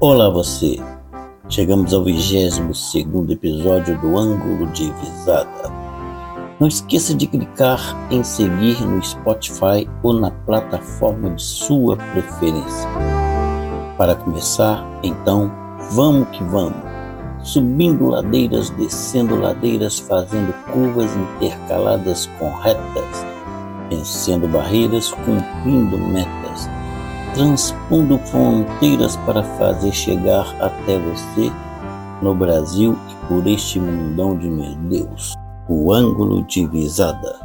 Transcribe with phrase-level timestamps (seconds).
[0.00, 0.76] Olá você!
[1.48, 2.60] Chegamos ao 22
[3.30, 5.72] episódio do Ângulo de Visada.
[6.60, 12.88] Não esqueça de clicar em seguir no Spotify ou na plataforma de sua preferência.
[13.96, 15.50] Para começar, então,
[15.90, 16.76] vamos que vamos!
[17.42, 23.26] Subindo ladeiras, descendo ladeiras, fazendo curvas intercaladas com retas,
[23.90, 26.37] vencendo barreiras, cumprindo metas
[27.34, 31.50] transpondo fronteiras para fazer chegar até você
[32.22, 35.34] no Brasil e por este mundão de meu Deus,
[35.68, 37.38] o ângulo de visada.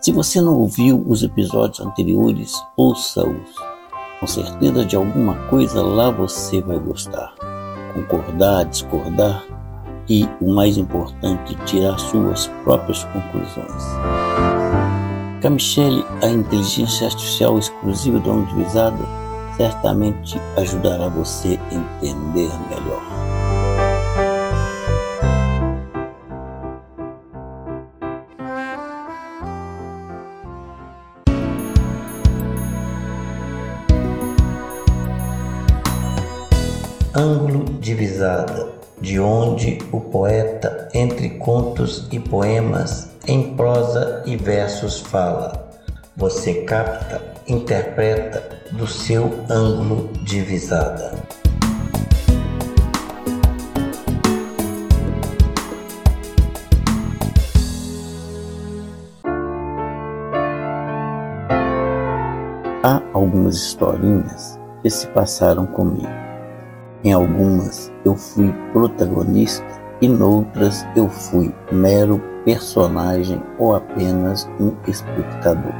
[0.00, 3.54] Se você não ouviu os episódios anteriores, ouça-os.
[4.20, 7.32] Com certeza de alguma coisa lá você vai gostar.
[7.94, 9.44] Concordar, discordar
[10.08, 14.57] e, o mais importante, tirar suas próprias conclusões.
[15.40, 18.98] Camichelle, a inteligência artificial exclusiva do visada,
[19.56, 23.02] certamente ajudará você a entender melhor.
[37.14, 38.68] Ângulo de visada,
[39.00, 45.68] de onde o poeta, entre contos e poemas, em prosa e versos fala.
[46.16, 51.12] Você capta, interpreta do seu ângulo de visada.
[62.82, 66.08] Há algumas historinhas que se passaram comigo.
[67.04, 75.72] Em algumas eu fui protagonista e noutras eu fui mero personagem ou apenas um espectador.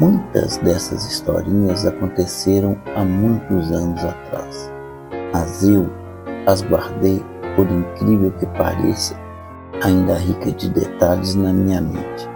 [0.00, 4.72] Muitas dessas historinhas aconteceram há muitos anos atrás,
[5.32, 5.88] mas eu
[6.46, 7.24] as guardei,
[7.54, 9.14] por incrível que pareça,
[9.82, 12.28] ainda rica de detalhes na minha mente,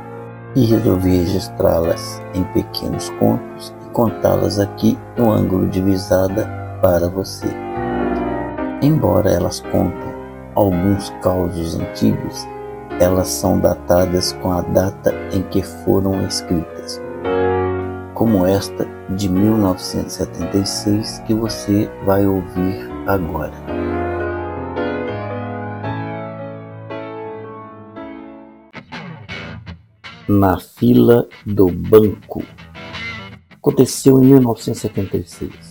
[0.55, 6.49] e resolvi registrá-las em pequenos contos e contá-las aqui no ângulo de visada
[6.81, 7.49] para você.
[8.81, 10.18] Embora elas contem
[10.59, 12.47] alguns causos antigos,
[13.01, 17.01] elas são datadas com a data em que foram escritas
[18.13, 23.55] como esta de 1976 que você vai ouvir agora.
[30.29, 32.43] Na fila do banco.
[33.53, 35.68] Aconteceu em 1976.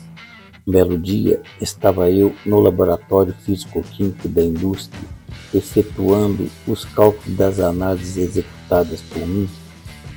[0.67, 5.07] Belo dia, estava eu no laboratório físico-químico da indústria,
[5.53, 9.47] efetuando os cálculos das análises executadas por mim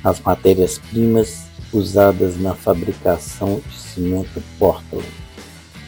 [0.03, 5.07] nas matérias-primas usadas na fabricação de cimento Portland,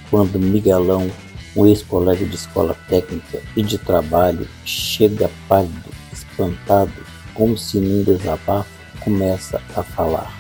[0.10, 1.12] quando Miguelão,
[1.58, 6.94] um ex-colega de escola técnica e de trabalho, chega pálido, espantado,
[7.34, 8.70] como se num desabafo,
[9.02, 10.32] começa a falar.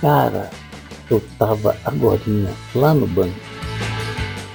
[0.00, 0.50] Cara,
[1.10, 3.34] eu tava agorinha lá no banco,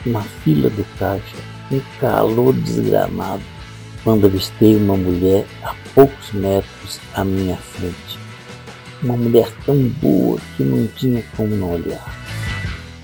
[0.05, 1.37] na fila do caixa,
[1.71, 3.43] um calor desgramado,
[4.03, 8.23] quando avistei uma mulher a poucos metros à minha frente
[9.03, 12.17] uma mulher tão boa que não tinha como não olhar.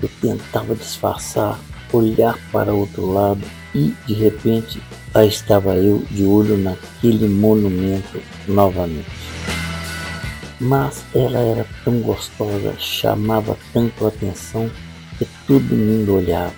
[0.02, 1.60] Eu tentava disfarçar,
[1.92, 3.42] olhar para outro lado
[3.74, 4.80] e, de repente,
[5.14, 9.19] lá estava eu de olho naquele monumento novamente.
[10.60, 14.70] Mas ela era tão gostosa, chamava tanto a atenção
[15.18, 16.52] que todo mundo olhava.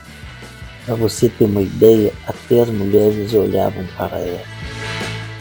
[0.84, 4.42] Para você ter uma ideia, até as mulheres olhavam para ela.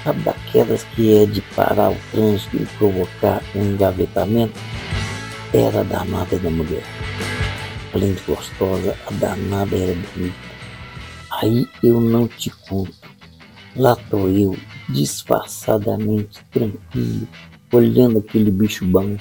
[0.03, 4.59] Sabe daquelas que é de parar o trânsito e provocar um engavetamento?
[5.51, 6.83] Era a danada da mulher.
[7.93, 10.35] Além de gostosa, a danada era bonita.
[11.31, 12.93] Aí eu não te conto.
[13.75, 14.55] Lá tô eu,
[14.89, 17.27] disfarçadamente tranquilo,
[17.71, 19.17] olhando aquele bicho bom,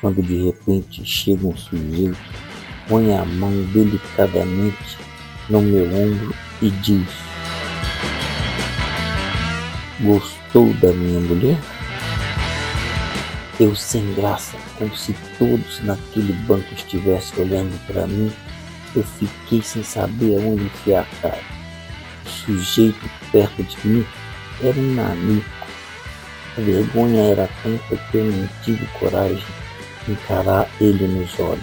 [0.00, 2.16] quando de repente chega um sujeito,
[2.88, 4.98] põe a mão delicadamente
[5.48, 7.08] no meu ombro e diz
[10.00, 11.58] Gostou da minha mulher?
[13.60, 18.32] Eu sem graça, como se todos naquele banco estivessem olhando para mim,
[18.96, 21.42] eu fiquei sem saber aonde enfiar a cara.
[22.26, 24.04] O sujeito perto de mim
[24.60, 25.61] era um nanico.
[26.56, 29.44] A vergonha era tanta eu não tive coragem
[30.06, 31.60] de encarar ele nos olhos.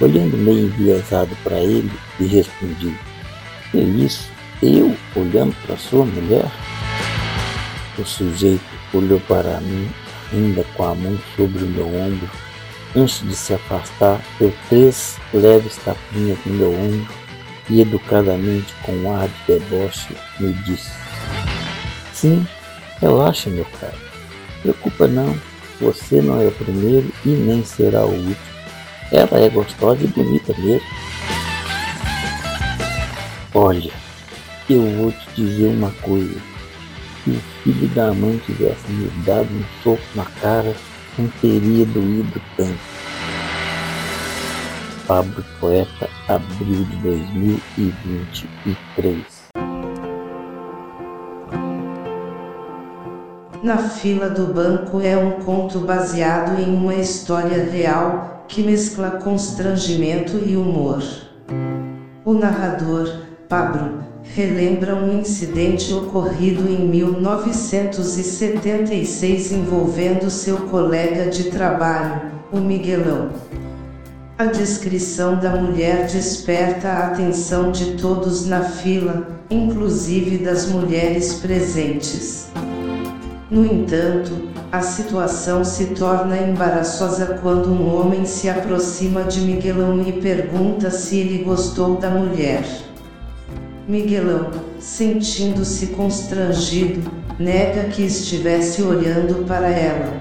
[0.00, 2.94] Olhando meio enviesado para ele, e respondi:
[3.72, 4.30] isso?
[4.62, 6.50] Eu olhando para sua mulher?
[7.98, 9.88] O sujeito olhou para mim,
[10.32, 12.28] ainda com a mão sobre o meu ombro,
[12.96, 17.14] Antes de se afastar, deu três leves tapinhas no meu ombro
[17.68, 20.90] e educadamente, com um ar de deboche, me disse:
[22.14, 22.46] Sim,
[23.00, 23.96] relaxa, meu caro.
[24.62, 25.36] Preocupa não,
[25.80, 28.56] você não é o primeiro e nem será o último.
[29.12, 30.88] Ela é gostosa e bonita mesmo.
[33.54, 33.92] Olha,
[34.68, 36.40] eu vou te dizer uma coisa.
[37.24, 40.74] Se o filho da mãe tivesse me dado um soco na cara,
[41.18, 42.78] não teria doído tanto.
[45.06, 49.35] Pablo Poeta, abril de 2023.
[53.66, 60.40] Na fila do banco é um conto baseado em uma história real que mescla constrangimento
[60.46, 61.02] e humor.
[62.24, 63.12] O narrador,
[63.48, 72.22] Pablo, relembra um incidente ocorrido em 1976 envolvendo seu colega de trabalho,
[72.52, 73.30] o Miguelão.
[74.38, 82.46] A descrição da mulher desperta a atenção de todos na fila, inclusive das mulheres presentes.
[83.48, 84.32] No entanto,
[84.72, 91.18] a situação se torna embaraçosa quando um homem se aproxima de Miguelão e pergunta se
[91.18, 92.64] ele gostou da mulher.
[93.86, 94.50] Miguelão,
[94.80, 97.08] sentindo-se constrangido,
[97.38, 100.12] nega que estivesse olhando para ela.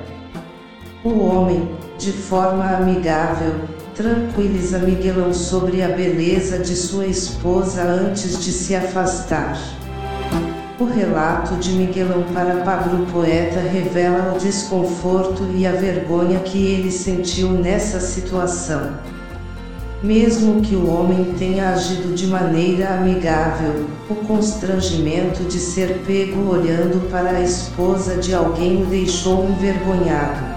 [1.04, 1.68] O homem,
[1.98, 3.56] de forma amigável,
[3.95, 9.57] tranquiliza Miguelão sobre a beleza de sua esposa antes de se afastar.
[10.77, 16.92] O relato de Miguelão para Pablo Poeta revela o desconforto e a vergonha que ele
[16.92, 18.92] sentiu nessa situação.
[20.04, 27.10] Mesmo que o homem tenha agido de maneira amigável, o constrangimento de ser pego olhando
[27.10, 30.55] para a esposa de alguém o deixou envergonhado.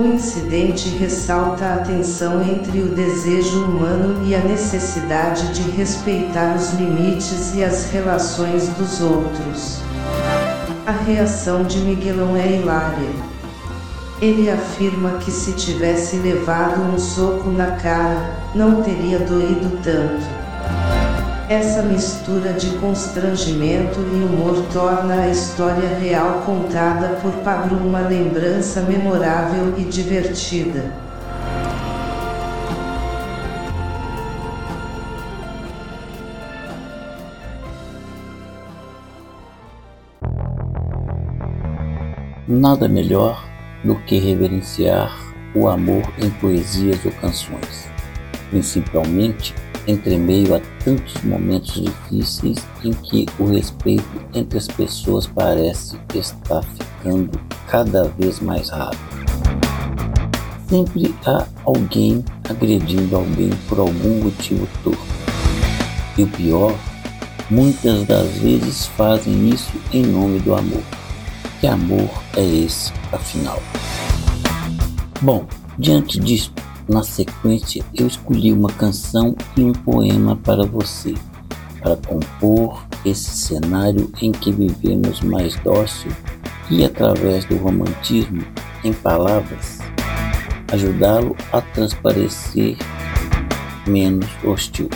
[0.00, 6.72] O incidente ressalta a tensão entre o desejo humano e a necessidade de respeitar os
[6.72, 9.82] limites e as relações dos outros.
[10.86, 13.10] A reação de Miguelão é hilária.
[14.22, 20.39] Ele afirma que se tivesse levado um soco na cara, não teria doído tanto.
[21.50, 28.82] Essa mistura de constrangimento e humor torna a história real contada por Pablo uma lembrança
[28.82, 30.92] memorável e divertida.
[42.46, 43.44] Nada melhor
[43.82, 45.18] do que reverenciar
[45.52, 47.90] o amor em poesias ou canções,
[48.50, 49.52] principalmente
[49.86, 54.04] entre meio a tantos momentos difíceis em que o respeito
[54.34, 57.30] entre as pessoas parece estar ficando
[57.68, 58.98] cada vez mais raro.
[60.68, 65.00] Sempre há alguém agredindo alguém por algum motivo torto.
[66.16, 66.74] E o pior,
[67.50, 70.82] muitas das vezes fazem isso em nome do amor.
[71.60, 73.60] Que amor é esse, afinal?
[75.20, 75.44] Bom,
[75.78, 81.14] diante disto, na sequência, eu escolhi uma canção e um poema para você,
[81.80, 86.10] para compor esse cenário em que vivemos mais dócil
[86.68, 88.44] e, através do romantismo,
[88.82, 89.78] em palavras,
[90.72, 92.76] ajudá-lo a transparecer
[93.86, 94.90] menos hostil.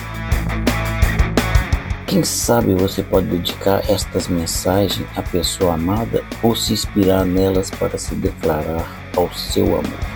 [2.09, 7.97] Quem sabe você pode dedicar estas mensagens à pessoa amada ou se inspirar nelas para
[7.99, 10.14] se declarar ao seu amor.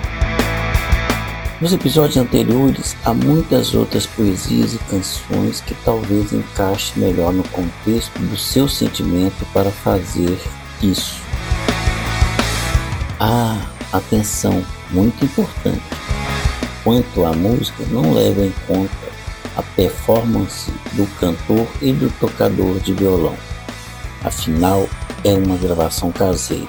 [1.60, 8.16] Nos episódios anteriores, há muitas outras poesias e canções que talvez encaixem melhor no contexto
[8.20, 10.38] do seu sentimento para fazer
[10.80, 11.20] isso.
[13.18, 13.60] Ah,
[13.92, 15.82] atenção, muito importante.
[16.84, 18.94] Quanto à música, não leva em conta
[19.56, 23.36] a performance do cantor e do tocador de violão.
[24.22, 24.88] Afinal,
[25.24, 26.66] é uma gravação caseira.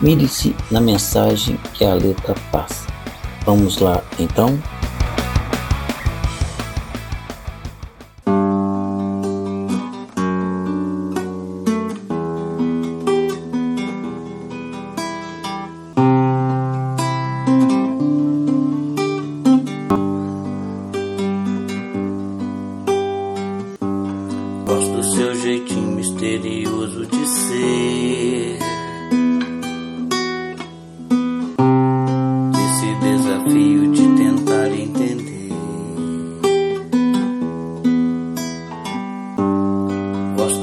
[0.00, 2.89] Mire-se na mensagem que a letra passa.
[3.44, 4.58] Vamos lá então?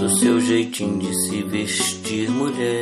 [0.07, 2.81] Do seu jeitinho de se vestir, mulher.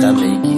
[0.00, 0.53] Também que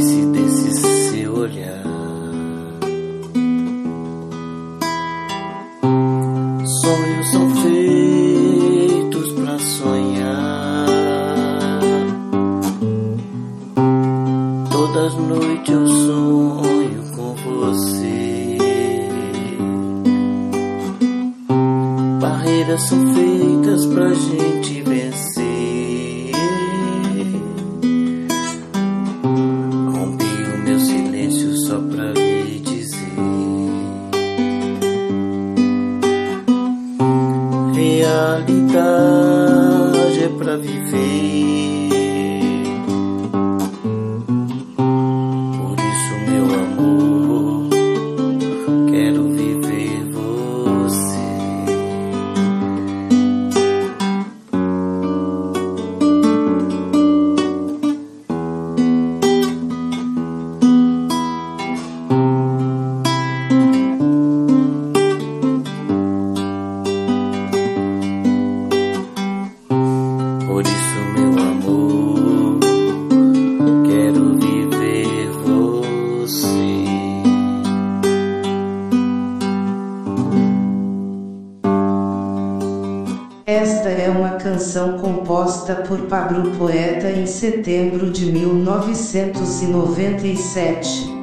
[85.86, 91.16] por Pablo Poeta em setembro de 1997.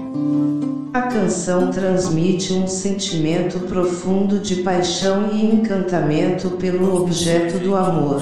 [0.93, 8.21] A canção transmite um sentimento profundo de paixão e encantamento pelo objeto do amor.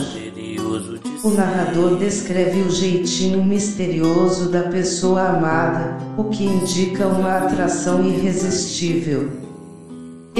[1.23, 9.50] O narrador descreve o jeitinho misterioso da pessoa amada, o que indica uma atração irresistível.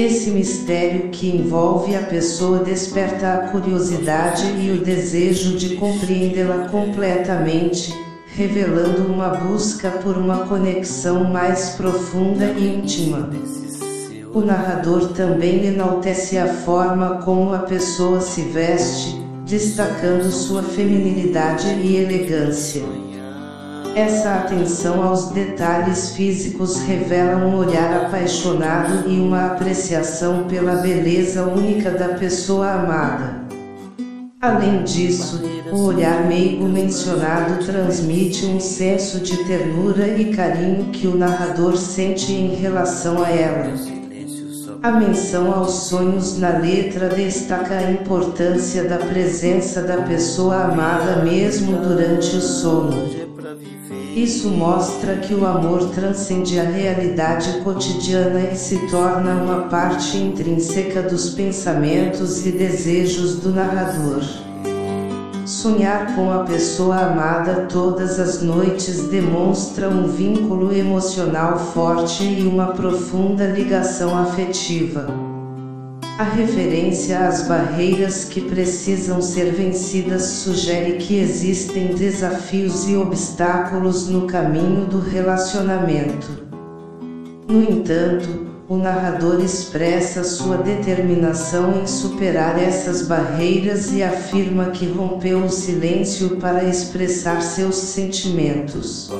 [0.04, 7.94] Esse mistério que envolve a pessoa desperta a curiosidade e o desejo de compreendê-la completamente,
[8.34, 13.30] revelando uma busca por uma conexão mais profunda e íntima.
[14.34, 21.94] O narrador também enaltece a forma como a pessoa se veste, destacando sua feminilidade e
[21.94, 22.82] elegância.
[23.94, 31.90] Essa atenção aos detalhes físicos revela um olhar apaixonado e uma apreciação pela beleza única
[31.90, 33.42] da pessoa amada.
[34.40, 41.14] Além disso, o olhar meigo mencionado transmite um senso de ternura e carinho que o
[41.14, 43.74] narrador sente em relação a ela.
[44.82, 51.76] A menção aos sonhos na letra destaca a importância da presença da pessoa amada mesmo
[51.76, 53.21] durante o sono.
[54.14, 61.02] Isso mostra que o amor transcende a realidade cotidiana e se torna uma parte intrínseca
[61.02, 64.22] dos pensamentos e desejos do narrador.
[65.46, 72.66] Sonhar com a pessoa amada todas as noites demonstra um vínculo emocional forte e uma
[72.66, 75.31] profunda ligação afetiva.
[76.18, 84.26] A referência às barreiras que precisam ser vencidas sugere que existem desafios e obstáculos no
[84.26, 86.46] caminho do relacionamento.
[87.48, 95.44] No entanto, o narrador expressa sua determinação em superar essas barreiras e afirma que rompeu
[95.44, 99.10] o silêncio para expressar seus sentimentos.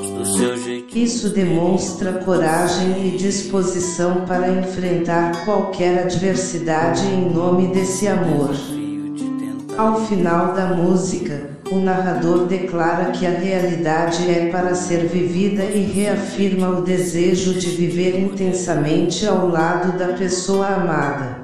[0.95, 8.57] Isso demonstra coragem e disposição para enfrentar qualquer adversidade em nome desse amor.
[9.77, 15.83] Ao final da música, o narrador declara que a realidade é para ser vivida e
[15.83, 21.43] reafirma o desejo de viver intensamente ao lado da pessoa amada.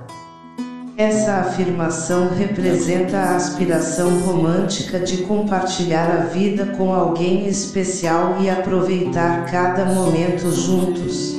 [0.98, 9.46] Essa afirmação representa a aspiração romântica de compartilhar a vida com alguém especial e aproveitar
[9.50, 11.38] cada momento juntos.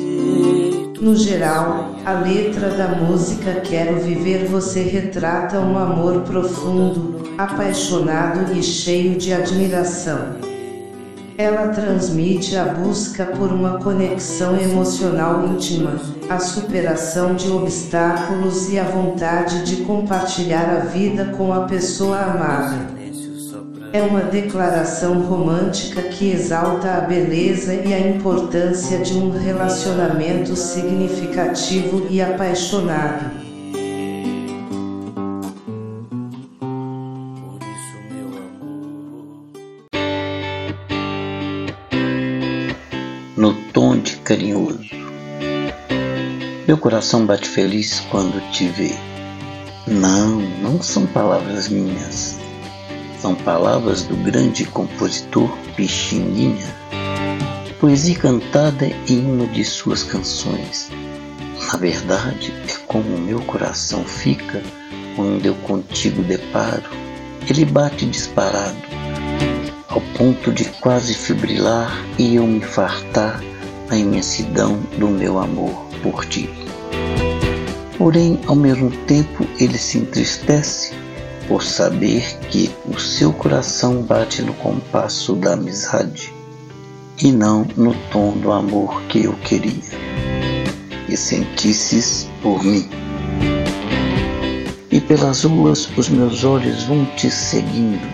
[1.02, 8.62] No geral, a letra da música Quero Viver Você retrata um amor profundo, apaixonado e
[8.62, 10.36] cheio de admiração.
[11.38, 18.84] Ela transmite a busca por uma conexão emocional íntima, a superação de obstáculos e a
[18.84, 22.99] vontade de compartilhar a vida com a pessoa amada.
[23.92, 32.06] É uma declaração romântica que exalta a beleza e a importância de um relacionamento significativo
[32.10, 33.40] e apaixonado.
[43.40, 44.90] no tom de carinhoso.
[46.68, 48.94] Meu coração bate feliz quando te vê.
[49.88, 52.38] Não, não são palavras minhas.
[53.22, 56.74] São palavras do grande compositor Pixinguinha.
[57.78, 60.90] poesia cantada em uma de suas canções.
[61.68, 64.64] Na verdade, é como o meu coração fica
[65.18, 66.90] quando eu contigo deparo.
[67.50, 68.78] Ele bate disparado,
[69.90, 73.42] ao ponto de quase fibrilar e eu me fartar
[73.90, 76.50] na imensidão do meu amor por ti.
[77.98, 80.94] Porém, ao mesmo tempo, ele se entristece
[81.50, 86.32] por saber que o seu coração bate no compasso da amizade
[87.22, 89.98] e não no tom do amor que eu queria
[91.10, 92.88] e sentisses por mim.
[94.92, 98.08] E pelas ruas os meus olhos vão te seguindo,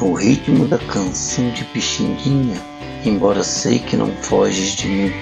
[0.00, 2.60] no ritmo da canção de Pixinguinha,
[3.04, 5.12] embora sei que não foges de mim,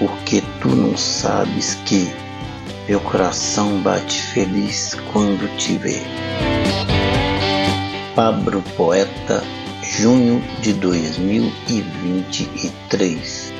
[0.00, 2.10] porque tu não sabes que
[2.90, 6.02] meu coração bate feliz quando te vê.
[8.16, 9.44] Pablo Poeta
[9.80, 13.52] junho de 2023.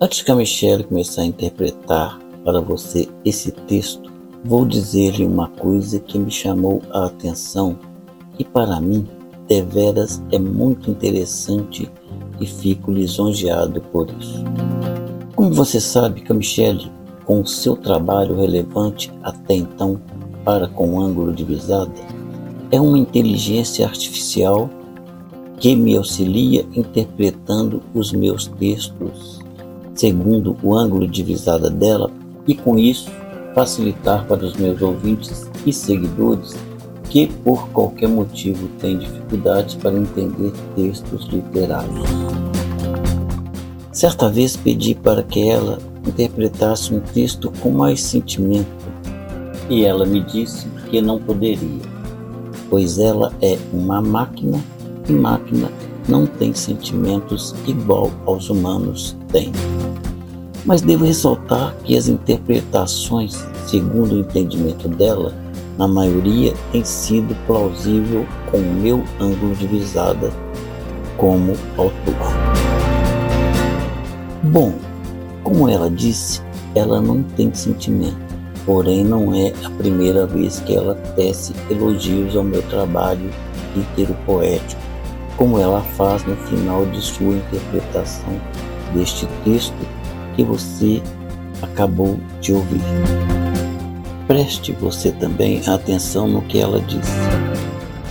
[0.00, 4.10] Antes que a Michelle começar a interpretar para você esse texto,
[4.42, 7.91] vou dizer-lhe uma coisa que me chamou a atenção
[8.38, 9.06] e para mim,
[9.48, 11.90] deveras é muito interessante
[12.40, 14.42] e fico lisonjeado por isso.
[15.34, 16.90] Como você sabe que a Michelle,
[17.24, 20.00] com seu trabalho relevante até então
[20.44, 21.92] para com ângulo de visada,
[22.70, 24.68] é uma inteligência artificial
[25.58, 29.42] que me auxilia interpretando os meus textos
[29.94, 32.10] segundo o ângulo de visada dela
[32.46, 33.10] e com isso
[33.54, 36.56] facilitar para os meus ouvintes e seguidores
[37.12, 42.08] que por qualquer motivo têm dificuldades para entender textos literários.
[43.92, 45.78] Certa vez pedi para que ela
[46.08, 48.66] interpretasse um texto com mais sentimento
[49.68, 51.82] e ela me disse que não poderia,
[52.70, 54.58] pois ela é uma máquina
[55.06, 55.70] e máquina
[56.08, 59.52] não tem sentimentos igual aos humanos têm.
[60.64, 65.34] Mas devo ressaltar que as interpretações, segundo o entendimento dela,
[65.78, 70.30] na maioria têm sido plausível com o meu ângulo de visada
[71.16, 72.14] como autor.
[74.42, 74.74] Bom,
[75.42, 76.42] como ela disse,
[76.74, 78.16] ela não tem sentimento,
[78.64, 83.30] porém não é a primeira vez que ela tece elogios ao meu trabalho
[83.74, 84.80] litero-poético,
[85.36, 88.34] como ela faz no final de sua interpretação
[88.94, 89.86] deste texto
[90.34, 91.02] que você
[91.62, 93.41] acabou de ouvir.
[94.32, 97.12] Preste você também atenção no que ela disse.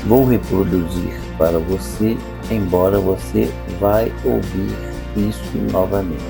[0.05, 2.15] Vou reproduzir para você,
[2.51, 4.71] embora você vai ouvir
[5.17, 6.21] isso novamente.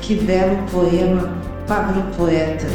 [0.00, 2.66] Que belo poema, Pablo Poeta.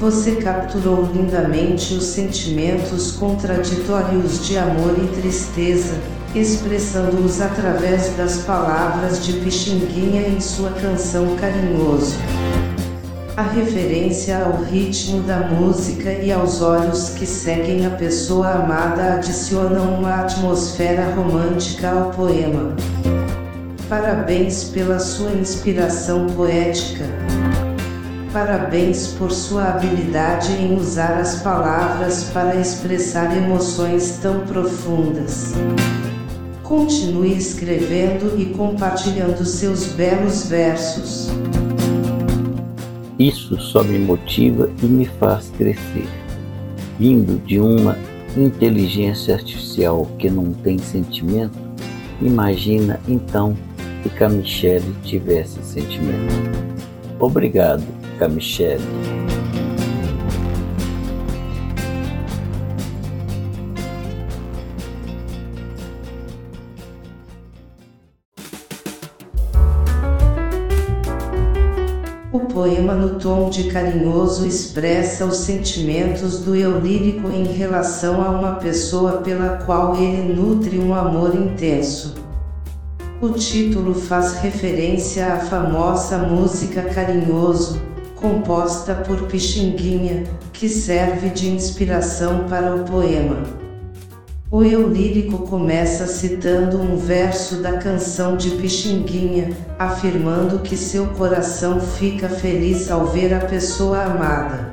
[0.00, 6.00] Você capturou lindamente os sentimentos contraditórios de amor e tristeza,
[6.34, 12.14] expressando-os através das palavras de Pixinguinha em sua canção Carinhoso.
[13.36, 19.98] A referência ao ritmo da música e aos olhos que seguem a pessoa amada adicionam
[19.98, 22.74] uma atmosfera romântica ao poema.
[23.90, 27.04] Parabéns pela sua inspiração poética.
[28.32, 35.52] Parabéns por sua habilidade em usar as palavras para expressar emoções tão profundas.
[36.62, 41.30] Continue escrevendo e compartilhando seus belos versos.
[43.18, 46.06] Isso só me motiva e me faz crescer.
[46.98, 47.96] Vindo de uma
[48.36, 51.58] inteligência artificial que não tem sentimento,
[52.20, 53.56] imagina então
[54.02, 56.34] que Camichelle tivesse sentimento.
[57.18, 57.84] Obrigado,
[58.18, 58.84] Camichelle.
[72.76, 78.56] Poema no tom de carinhoso expressa os sentimentos do eu lírico em relação a uma
[78.56, 82.14] pessoa pela qual ele nutre um amor intenso.
[83.20, 87.80] O título faz referência à famosa música Carinhoso,
[88.14, 93.65] composta por Pixinguinha, que serve de inspiração para o poema.
[94.48, 101.80] O eu lírico começa citando um verso da canção de Pixinguinha, afirmando que seu coração
[101.80, 104.70] fica feliz ao ver a pessoa amada.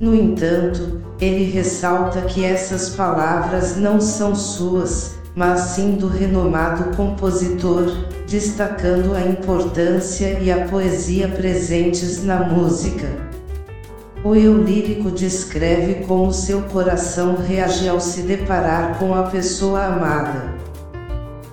[0.00, 7.96] No entanto, ele ressalta que essas palavras não são suas, mas sim do renomado compositor,
[8.26, 13.23] destacando a importância e a poesia presentes na música.
[14.24, 20.54] O eu lírico descreve como seu coração reage ao se deparar com a pessoa amada.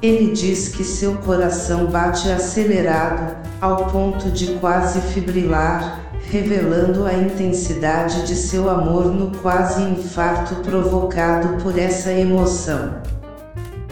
[0.02, 6.00] Ele diz que seu coração bate acelerado, ao ponto de quase fibrilar,
[6.32, 12.94] revelando a intensidade de seu amor no quase infarto provocado por essa emoção.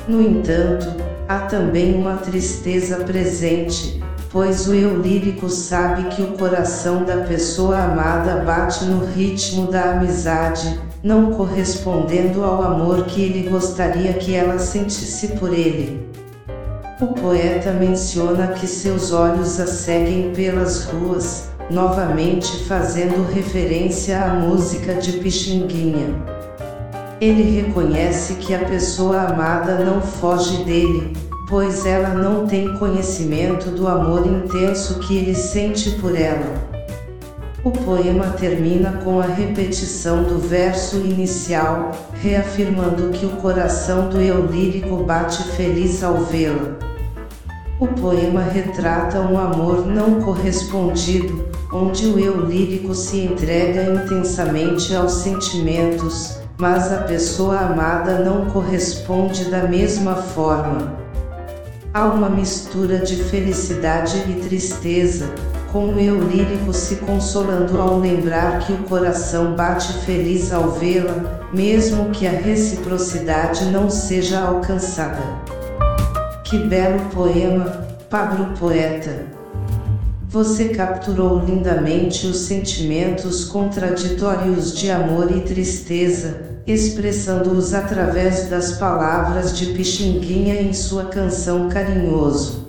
[0.07, 0.87] No entanto,
[1.27, 7.79] há também uma tristeza presente, pois o eu lírico sabe que o coração da pessoa
[7.79, 14.59] amada bate no ritmo da amizade, não correspondendo ao amor que ele gostaria que ela
[14.59, 16.07] sentisse por ele.
[17.01, 24.95] O poeta menciona que seus olhos a seguem pelas ruas, novamente fazendo referência à música
[24.95, 26.07] de Pixinguinha.
[27.21, 31.13] Ele reconhece que a pessoa amada não foge dele,
[31.49, 36.69] pois ela não tem conhecimento do amor intenso que ele sente por ela.
[37.63, 44.45] O poema termina com a repetição do verso inicial, reafirmando que o coração do eu
[44.45, 46.77] lírico bate feliz ao vê-la.
[47.79, 55.13] O poema retrata um amor não correspondido, onde o eu lírico se entrega intensamente aos
[55.13, 61.08] sentimentos, mas a pessoa amada não corresponde da mesma forma.
[61.91, 65.33] Há uma mistura de felicidade e tristeza,
[65.71, 71.49] com o eu lírico se consolando ao lembrar que o coração bate feliz ao vê-la,
[71.51, 75.19] mesmo que a reciprocidade não seja alcançada.
[76.43, 77.65] Que belo poema,
[78.07, 79.25] Pablo Poeta!
[80.27, 89.67] Você capturou lindamente os sentimentos contraditórios de amor e tristeza, expressando-os através das palavras de
[89.67, 92.67] Pixinguinha em sua canção Carinhoso.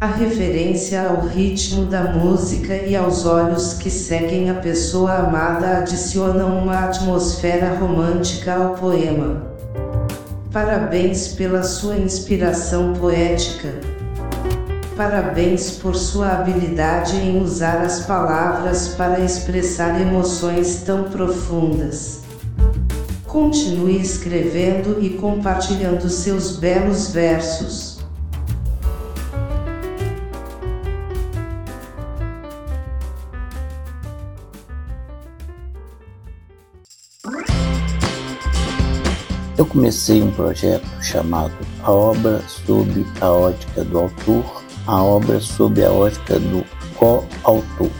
[0.00, 6.58] A referência ao ritmo da música e aos olhos que seguem a pessoa amada adicionam
[6.58, 9.50] uma atmosfera romântica ao poema.
[10.50, 13.74] Parabéns pela sua inspiração poética.
[14.96, 22.20] Parabéns por sua habilidade em usar as palavras para expressar emoções tão profundas.
[23.30, 28.00] Continue escrevendo e compartilhando seus belos versos.
[39.56, 45.84] Eu comecei um projeto chamado A Obra sob a Ótica do Autor, a Obra sob
[45.84, 46.64] a Ótica do
[46.96, 47.92] Co-Autor.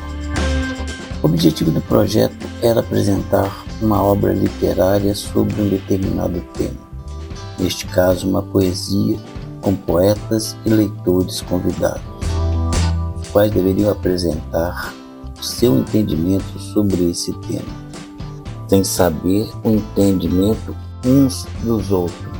[1.22, 6.80] O objetivo do projeto era apresentar uma obra literária sobre um determinado tema,
[7.58, 9.18] neste caso, uma poesia
[9.62, 12.02] com poetas e leitores convidados,
[13.20, 14.94] os quais deveriam apresentar
[15.38, 17.90] o seu entendimento sobre esse tema,
[18.68, 22.30] sem saber o entendimento uns dos outros.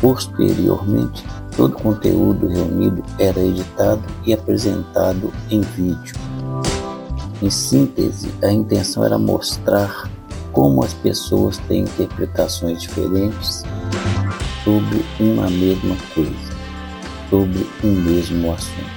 [0.00, 1.24] Posteriormente,
[1.56, 6.29] todo o conteúdo reunido era editado e apresentado em vídeo
[7.42, 10.10] em síntese, a intenção era mostrar
[10.52, 13.62] como as pessoas têm interpretações diferentes
[14.62, 16.32] sobre uma mesma coisa,
[17.30, 18.90] sobre um mesmo assunto,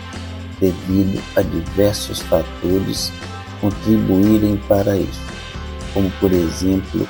[0.60, 3.14] devido a diversos fatores
[3.62, 5.22] contribuírem para isso,
[5.94, 7.08] como por exemplo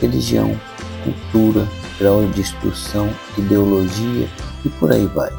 [0.00, 0.58] religião,
[1.04, 1.68] cultura,
[1.98, 4.28] grau de instrução, ideologia
[4.64, 5.30] e por aí vai.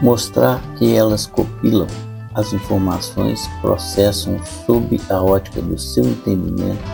[0.00, 1.88] Mostrar que elas copilam
[2.36, 6.84] as informações processam sob a ótica do seu entendimento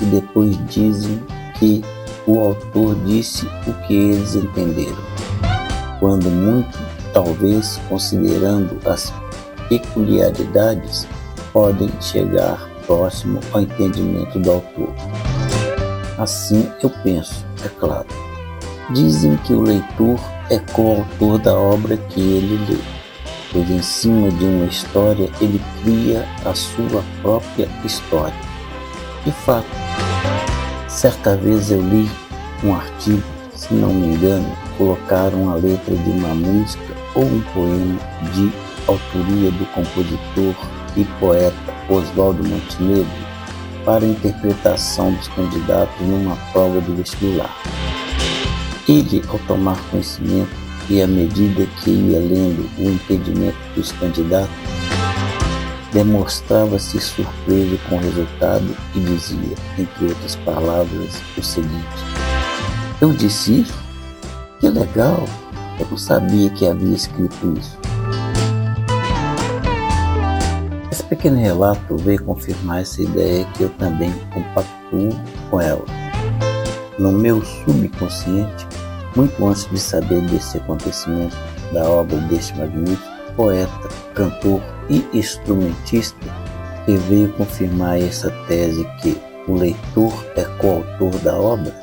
[0.00, 1.22] e depois dizem
[1.58, 1.84] que
[2.26, 4.96] o autor disse o que eles entenderam,
[6.00, 6.78] quando muito,
[7.12, 9.12] talvez considerando as
[9.68, 11.06] peculiaridades,
[11.52, 14.92] podem chegar próximo ao entendimento do autor.
[16.18, 18.06] Assim eu penso, é claro.
[18.90, 20.18] Dizem que o leitor
[20.50, 22.93] é coautor da obra que ele lê
[23.54, 28.34] pois em cima de uma história ele cria a sua própria história.
[29.24, 29.68] De fato,
[30.88, 32.10] certa vez eu li
[32.64, 33.22] um artigo,
[33.54, 37.98] se não me engano, colocaram a letra de uma música ou um poema
[38.34, 38.52] de
[38.88, 40.54] autoria do compositor
[40.96, 41.54] e poeta
[41.88, 43.06] Oswaldo Montenegro
[43.84, 47.54] para interpretação dos candidatos numa prova de vestibular.
[48.88, 54.50] Ele, ao tomar conhecimento e à medida que ia lendo o impedimento dos candidatos,
[55.92, 61.86] demonstrava-se surpreso com o resultado e dizia, entre outras palavras, o seguinte:
[63.00, 63.78] Eu disse isso?
[64.60, 65.24] Que legal!
[65.78, 67.78] Eu não sabia que havia escrito isso.
[70.90, 75.10] Esse pequeno relato veio confirmar essa ideia que eu também compactuo
[75.50, 75.84] com ela.
[76.98, 78.66] No meu subconsciente,
[79.16, 81.36] muito antes de saber desse acontecimento
[81.72, 86.18] da obra deste magnífico poeta, cantor e instrumentista,
[86.84, 91.74] que veio confirmar essa tese que o leitor é coautor da obra,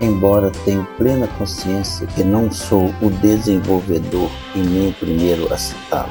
[0.00, 6.10] embora tenha plena consciência que não sou o desenvolvedor e nem o primeiro a citá-lo.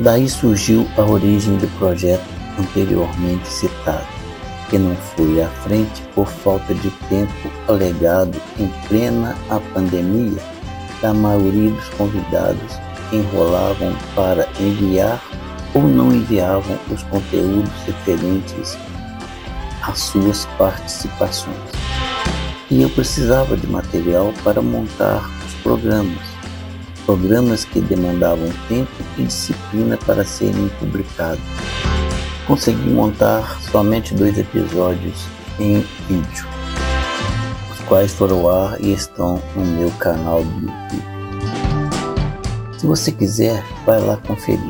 [0.00, 2.24] Daí surgiu a origem do projeto
[2.58, 4.06] anteriormente citado,
[4.68, 10.42] que não fui à frente por falta de tempo alegado em plena a pandemia,
[11.00, 12.78] da maioria dos convidados
[13.12, 15.22] enrolavam para enviar
[15.74, 18.76] ou não enviavam os conteúdos referentes
[19.82, 21.56] às suas participações.
[22.70, 26.36] E eu precisava de material para montar os programas
[27.06, 31.40] programas que demandavam tempo e disciplina para serem publicados.
[32.46, 35.26] Consegui montar somente dois episódios
[35.58, 36.46] em vídeo,
[37.72, 41.16] os quais foram ao ar e estão no meu canal do YouTube.
[42.78, 44.60] Se você quiser, vai lá conferir.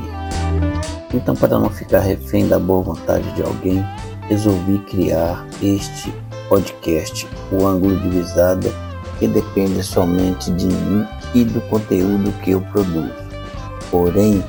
[1.13, 3.85] Então, para não ficar refém da boa vontade de alguém,
[4.23, 6.11] resolvi criar este
[6.49, 8.73] podcast, o ângulo de visada,
[9.19, 13.13] que depende somente de mim e do conteúdo que eu produzo,
[13.91, 14.43] porém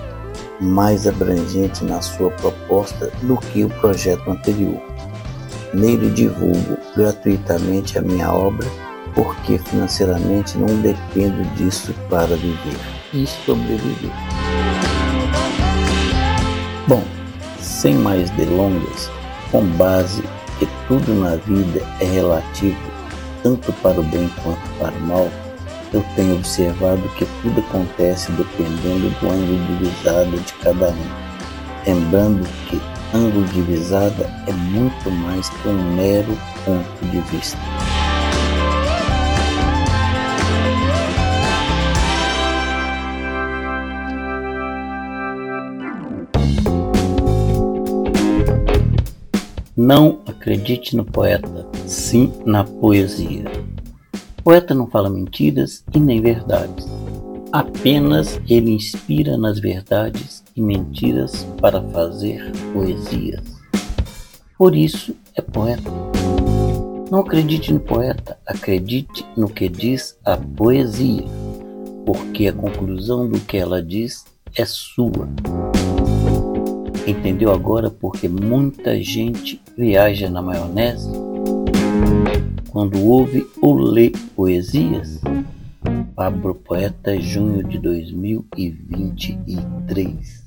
[0.60, 4.82] mais abrangente na sua proposta do que o projeto anterior.
[5.74, 8.68] Nele divulgo gratuitamente a minha obra,
[9.14, 12.78] porque financeiramente não dependo disso para viver
[13.14, 14.12] e sobreviver.
[16.88, 17.04] Bom,
[17.60, 19.10] sem mais delongas,
[19.52, 20.24] com base
[20.58, 22.78] que tudo na vida é relativo,
[23.44, 25.30] tanto para o bem quanto para o mal,
[25.94, 31.28] eu tenho observado que tudo acontece dependendo do ângulo de visada de cada um.
[31.86, 32.82] Lembrando que
[33.14, 37.58] ângulo de visada é muito mais que um mero ponto de vista.
[49.76, 53.46] Não acredite no poeta, sim na poesia
[54.48, 56.88] poeta não fala mentiras e nem verdades.
[57.52, 63.44] Apenas ele inspira nas verdades e mentiras para fazer poesias.
[64.58, 65.92] Por isso é poeta.
[67.12, 71.26] Não acredite no poeta, acredite no que diz a poesia,
[72.06, 74.24] porque a conclusão do que ela diz
[74.56, 75.28] é sua.
[77.06, 81.37] Entendeu agora porque muita gente viaja na maionese?
[82.70, 85.20] Quando ouve ou lê poesias?
[86.16, 90.46] Pablo Poeta, junho de 2023.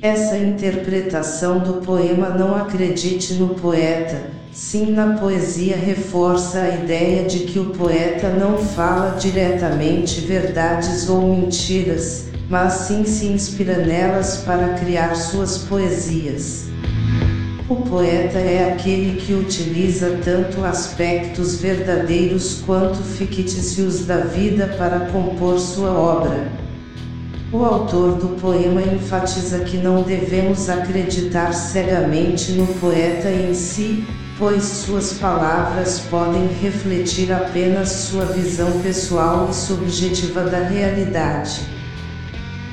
[0.00, 7.40] Essa interpretação do poema Não Acredite no Poeta, sim na poesia reforça a ideia de
[7.40, 14.70] que o poeta não fala diretamente verdades ou mentiras, mas sim se inspira nelas para
[14.78, 16.64] criar suas poesias.
[17.68, 25.60] O poeta é aquele que utiliza tanto aspectos verdadeiros quanto fictícios da vida para compor
[25.60, 26.50] sua obra.
[27.52, 34.02] O autor do poema enfatiza que não devemos acreditar cegamente no poeta em si,
[34.38, 41.62] pois suas palavras podem refletir apenas sua visão pessoal e subjetiva da realidade.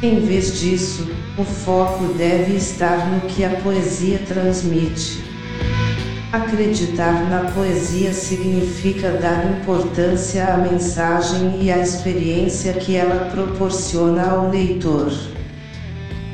[0.01, 5.23] Em vez disso, o foco deve estar no que a poesia transmite.
[6.33, 14.49] Acreditar na poesia significa dar importância à mensagem e à experiência que ela proporciona ao
[14.49, 15.13] leitor.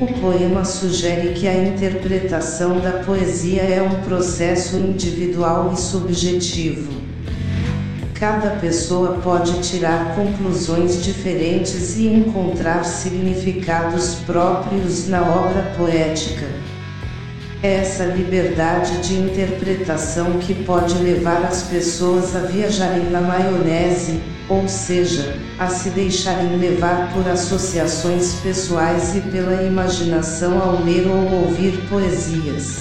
[0.00, 6.90] O poema sugere que a interpretação da poesia é um processo individual e subjetivo.
[8.14, 16.46] Cada pessoa pode tirar conclusões diferentes e encontrar significados próprios na obra poética.
[17.62, 24.66] É essa liberdade de interpretação que pode levar as pessoas a viajarem na maionese, ou
[24.66, 31.86] seja, a se deixarem levar por associações pessoais e pela imaginação ao ler ou ouvir
[31.90, 32.78] poesias.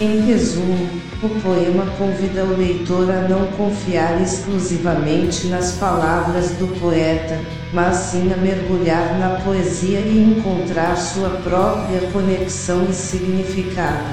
[0.00, 0.88] Em resumo,
[1.22, 7.38] o poema convida o leitor a não confiar exclusivamente nas palavras do poeta,
[7.70, 14.08] mas sim a mergulhar na poesia e encontrar sua própria conexão e significado.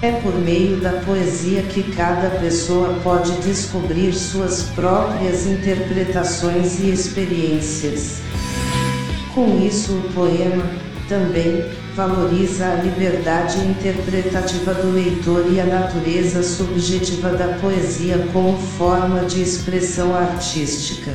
[0.00, 8.22] É por meio da poesia que cada pessoa pode descobrir suas próprias interpretações e experiências.
[9.34, 10.64] Com isso, o poema,
[11.08, 19.24] também, valoriza a liberdade interpretativa do leitor e a natureza subjetiva da poesia como forma
[19.24, 21.12] de expressão artística.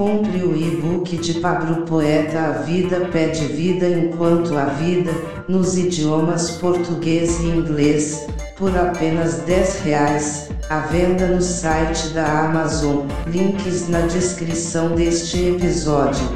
[0.00, 5.12] Compre o e-book de Pablo Poeta A Vida Pede Vida Enquanto a Vida,
[5.46, 13.08] nos idiomas português e inglês, por apenas 10 reais, à venda no site da Amazon,
[13.26, 16.26] links na descrição deste episódio.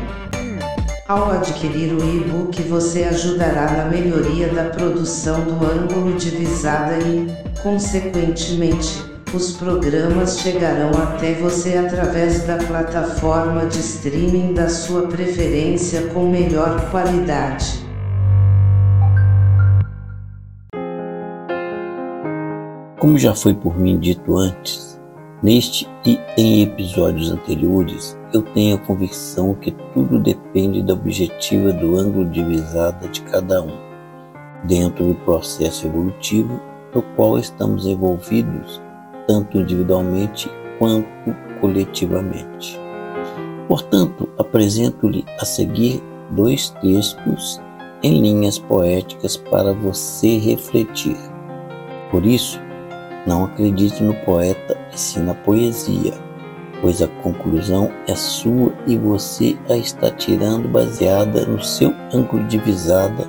[1.08, 7.34] Ao adquirir o e-book você ajudará na melhoria da produção do ângulo de visada e,
[7.62, 16.30] consequentemente, os programas chegarão até você através da plataforma de streaming da sua preferência com
[16.30, 17.84] melhor qualidade.
[22.98, 24.94] Como já foi por mim dito antes,
[25.44, 31.98] Neste e em episódios anteriores, eu tenho a convicção que tudo depende da objetiva do
[31.98, 33.76] ângulo de visada de cada um,
[34.64, 36.58] dentro do processo evolutivo
[36.94, 38.80] no qual estamos envolvidos,
[39.26, 41.08] tanto individualmente quanto
[41.60, 42.78] coletivamente.
[43.68, 47.60] Portanto, apresento-lhe a seguir dois textos
[48.02, 51.16] em linhas poéticas para você refletir.
[52.10, 52.60] Por isso,
[53.26, 56.12] não acredite no poeta e sim na poesia,
[56.82, 62.58] pois a conclusão é sua e você a está tirando baseada no seu ângulo de
[62.58, 63.26] visada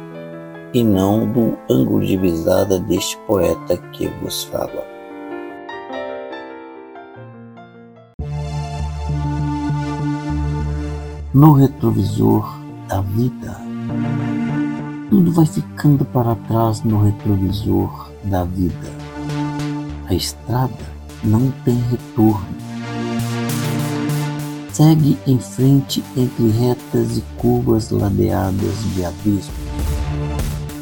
[0.73, 4.94] e não do ângulo de visada deste poeta que vos fala.
[11.35, 13.61] No retrovisor da vida,
[15.11, 19.05] tudo vai ficando para trás no retrovisor da vida
[20.07, 22.45] a estrada não tem retorno.
[24.71, 29.53] Segue em frente entre retas e curvas ladeadas de abismo.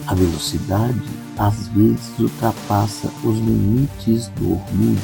[0.07, 1.01] A velocidade
[1.37, 4.99] às vezes ultrapassa os limites do orgulho,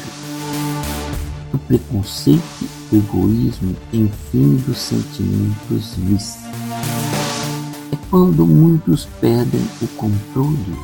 [1.52, 6.44] do preconceito, egoísmo, enfim dos sentimentos vícios.
[7.92, 10.76] É quando muitos perdem o controle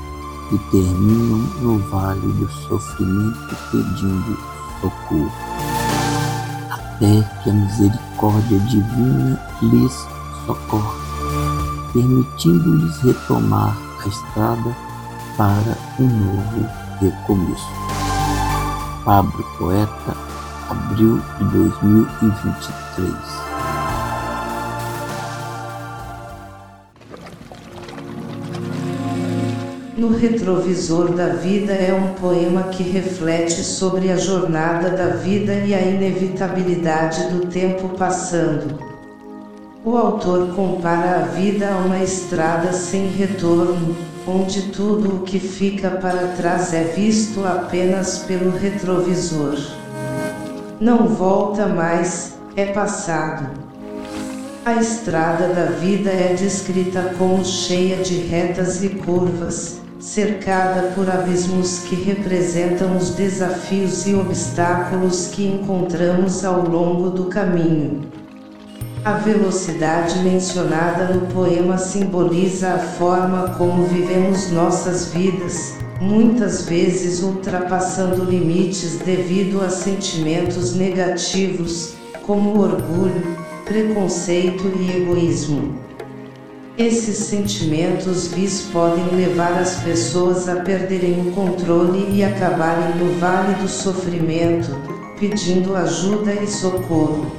[0.51, 4.37] e terminam no vale do sofrimento pedindo
[4.81, 5.31] socorro,
[6.69, 9.93] até que a misericórdia divina lhes
[10.45, 10.99] socorre,
[11.93, 14.75] permitindo-lhes retomar a estrada
[15.37, 17.67] para um novo recomeço.
[19.03, 20.17] Pablo Poeta,
[20.69, 23.15] abril de 2023
[29.97, 35.73] No retrovisor da vida é um poema que reflete sobre a jornada da vida e
[35.73, 38.77] a inevitabilidade do tempo passando.
[39.85, 43.95] O autor compara a vida a uma estrada sem retorno,
[44.27, 49.84] onde tudo o que fica para trás é visto apenas pelo retrovisor.
[50.79, 53.49] Não volta mais, é passado.
[54.65, 61.79] A estrada da vida é descrita como cheia de retas e curvas, cercada por abismos
[61.79, 68.01] que representam os desafios e obstáculos que encontramos ao longo do caminho.
[69.05, 78.25] A velocidade mencionada no poema simboliza a forma como vivemos nossas vidas, muitas vezes ultrapassando
[78.25, 81.93] limites devido a sentimentos negativos,
[82.23, 85.85] como orgulho, preconceito e egoísmo.
[86.77, 93.55] Esses sentimentos vis podem levar as pessoas a perderem o controle e acabarem no vale
[93.61, 94.75] do sofrimento,
[95.17, 97.31] pedindo ajuda e socorro.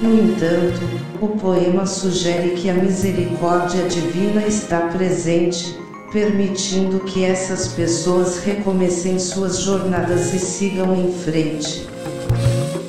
[0.00, 0.80] No entanto,
[1.22, 5.78] o poema sugere que a misericórdia divina está presente,
[6.14, 11.88] permitindo que essas pessoas recomecem suas jornadas e sigam em frente.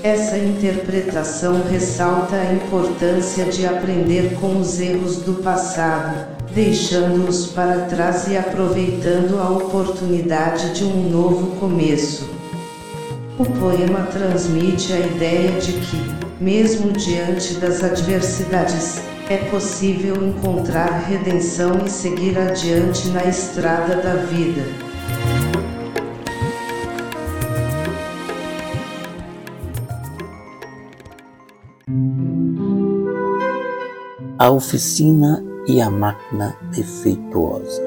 [0.03, 8.27] Essa interpretação ressalta a importância de aprender com os erros do passado, deixando-os para trás
[8.27, 12.29] e aproveitando a oportunidade de um novo começo.
[13.39, 15.97] O poema transmite a ideia de que,
[16.39, 24.61] mesmo diante das adversidades, é possível encontrar redenção e seguir adiante na estrada da vida.
[34.37, 37.81] A oficina e a máquina defeituosa.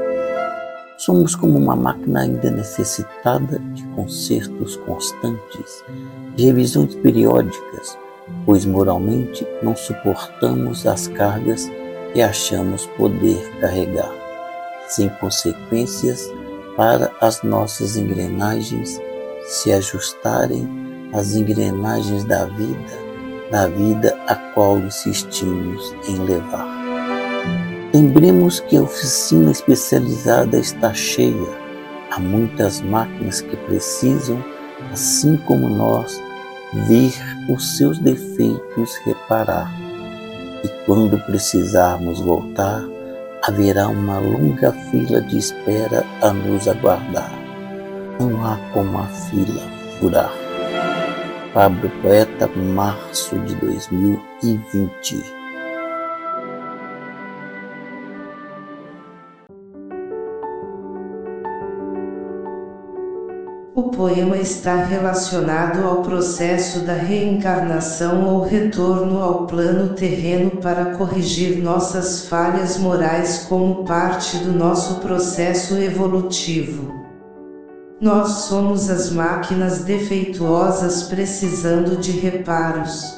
[0.97, 5.84] Somos como uma máquina ainda necessitada de consertos constantes,
[6.34, 7.97] de revisões periódicas,
[8.45, 11.70] pois moralmente não suportamos as cargas
[12.12, 14.12] que achamos poder carregar,
[14.89, 16.31] sem consequências
[16.76, 19.01] para as nossas engrenagens
[19.49, 20.68] se ajustarem
[21.12, 23.09] às engrenagens da vida,
[23.51, 26.66] da vida a qual insistimos em levar.
[27.93, 31.49] Lembremos que a oficina especializada está cheia.
[32.11, 34.45] Há muitas máquinas que precisam,
[34.93, 36.20] assim como nós,
[36.73, 37.12] ver
[37.49, 39.73] os seus defeitos reparar.
[40.64, 42.83] E quando precisarmos voltar,
[43.43, 47.33] haverá uma longa fila de espera a nos aguardar.
[48.21, 49.62] Não há como a fila
[49.99, 50.33] furar.
[51.55, 55.38] Pablo Poeta, março de 2020
[63.79, 71.62] O poema está relacionado ao processo da reencarnação ou retorno ao plano terreno para corrigir
[71.62, 76.93] nossas falhas morais como parte do nosso processo evolutivo.
[78.01, 83.16] Nós somos as máquinas defeituosas precisando de reparos.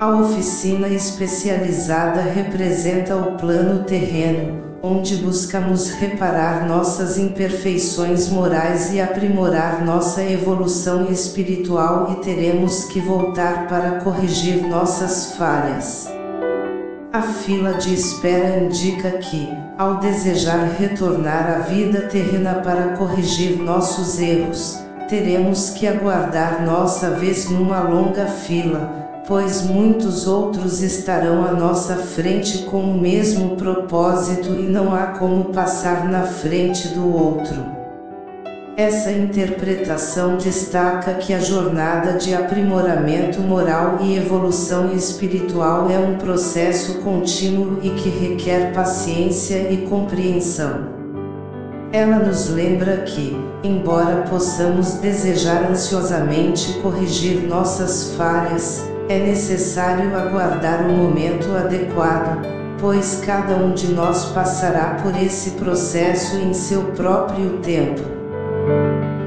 [0.00, 9.84] A oficina especializada representa o plano terreno onde buscamos reparar nossas imperfeições morais e aprimorar
[9.84, 16.08] nossa evolução espiritual e teremos que voltar para corrigir nossas falhas.
[17.12, 24.18] A fila de espera indica que, ao desejar retornar à vida terrena para corrigir nossos
[24.18, 24.78] erros,
[25.08, 28.88] teremos que aguardar nossa vez numa longa fila,
[29.30, 35.52] pois muitos outros estarão à nossa frente com o mesmo propósito e não há como
[35.52, 37.64] passar na frente do outro.
[38.76, 46.94] Essa interpretação destaca que a jornada de aprimoramento moral e evolução espiritual é um processo
[46.98, 50.88] contínuo e que requer paciência e compreensão.
[51.92, 60.92] Ela nos lembra que, embora possamos desejar ansiosamente corrigir nossas falhas, é necessário aguardar o
[60.92, 62.46] momento adequado,
[62.78, 68.02] pois cada um de nós passará por esse processo em seu próprio tempo.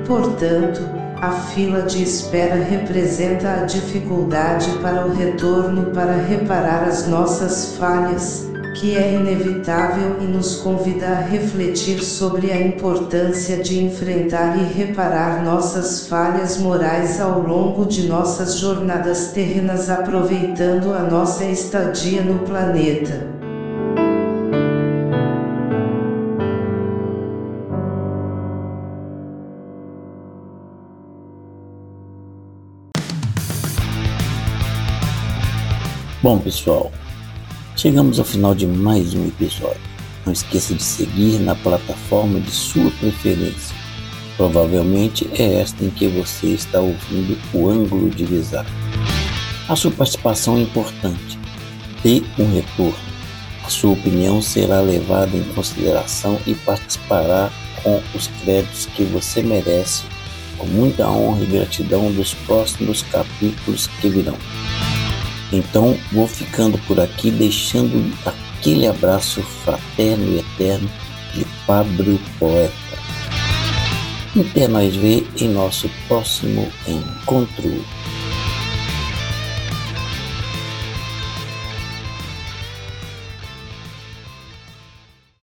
[0.08, 0.82] Portanto,
[1.22, 8.50] a fila de espera representa a dificuldade para o retorno para reparar as nossas falhas,
[8.74, 15.44] que é inevitável e nos convida a refletir sobre a importância de enfrentar e reparar
[15.44, 23.32] nossas falhas morais ao longo de nossas jornadas terrenas, aproveitando a nossa estadia no planeta.
[36.22, 36.90] Bom, pessoal,
[37.76, 39.82] Chegamos ao final de mais um episódio.
[40.26, 43.76] Não esqueça de seguir na plataforma de sua preferência.
[44.38, 48.26] Provavelmente é esta em que você está ouvindo o ângulo de.
[49.68, 51.38] A sua participação é importante.
[52.04, 52.96] Dê um retorno.
[53.66, 57.52] A sua opinião será levada em consideração e participará
[57.82, 60.04] com os créditos que você merece,
[60.58, 64.38] com muita honra e gratidão dos próximos capítulos que virão.
[65.54, 70.90] Então vou ficando por aqui, deixando aquele abraço fraterno e eterno
[71.36, 72.74] de Pablo Poeta.
[74.36, 77.86] Até nós ver em nosso próximo encontro.